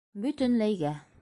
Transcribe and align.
Бөтөнләйгә. 0.23 0.95